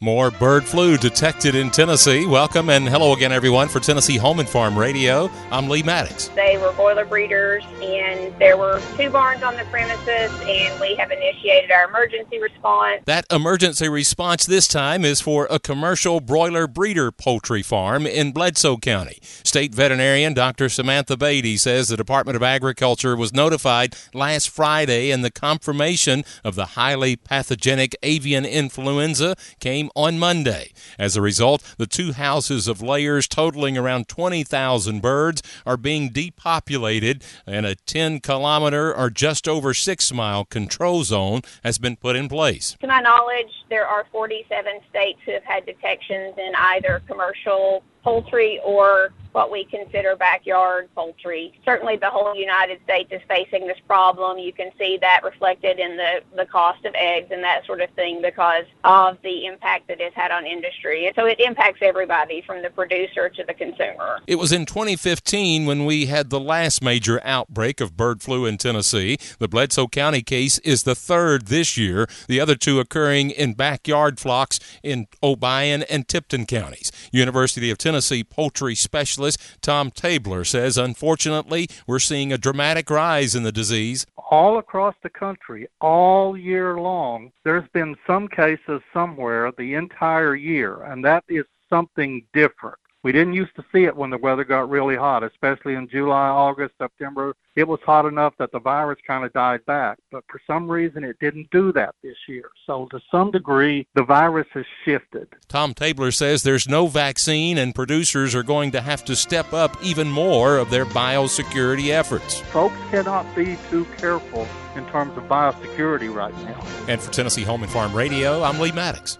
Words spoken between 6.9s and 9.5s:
breeders, and there were two barns